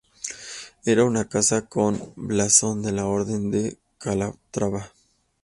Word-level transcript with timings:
Era 0.83 1.03
una 1.05 1.29
casa 1.29 1.67
con 1.67 2.13
blasón 2.15 2.81
de 2.81 2.91
la 2.91 3.05
Orden 3.05 3.51
de 3.51 3.77
Calatrava. 3.99 4.91